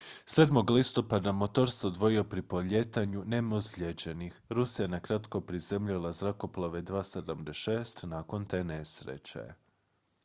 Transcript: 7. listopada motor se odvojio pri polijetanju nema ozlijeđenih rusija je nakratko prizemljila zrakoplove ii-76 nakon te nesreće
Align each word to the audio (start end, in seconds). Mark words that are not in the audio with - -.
7. 0.27 0.63
listopada 0.71 1.31
motor 1.31 1.69
se 1.71 1.87
odvojio 1.87 2.23
pri 2.23 2.41
polijetanju 2.41 3.23
nema 3.25 3.55
ozlijeđenih 3.55 4.41
rusija 4.49 4.83
je 4.83 4.87
nakratko 4.87 5.41
prizemljila 5.41 6.11
zrakoplove 6.11 6.79
ii-76 6.81 8.05
nakon 8.05 8.45
te 8.45 8.63
nesreće 8.63 9.53